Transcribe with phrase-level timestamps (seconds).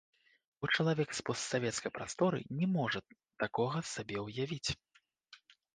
[0.63, 2.99] Бо чалавек з постсавецкай прасторы не можа
[3.45, 4.69] такога сабе ўявіць.